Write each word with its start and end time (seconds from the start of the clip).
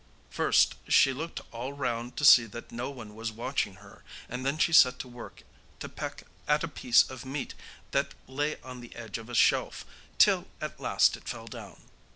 First 0.31 0.77
she 0.91 1.13
looked 1.13 1.41
all 1.51 1.73
round 1.73 2.17
to 2.17 2.25
see 2.25 2.47
that 2.47 2.71
no 2.71 2.89
one 2.89 3.13
was 3.13 3.31
watching 3.31 3.75
her, 3.75 4.03
and 4.27 4.43
then 4.43 4.57
she 4.57 4.73
set 4.73 4.97
to 4.97 5.07
work 5.07 5.43
to 5.79 5.87
peck 5.87 6.23
at 6.47 6.63
a 6.63 6.67
piece 6.67 7.07
of 7.07 7.23
meat 7.23 7.53
that 7.91 8.15
lay 8.27 8.59
on 8.61 8.81
the 8.81 8.95
edge 8.95 9.19
of 9.19 9.29
a 9.29 9.35
shelf, 9.35 9.85
till 10.17 10.47
at 10.59 10.79
last 10.79 11.15
it 11.17 11.29
fell 11.29 11.45
down. 11.45 11.81